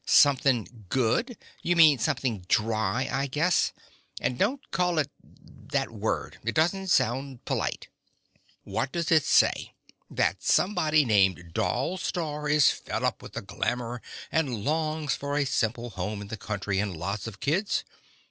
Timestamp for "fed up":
12.71-13.21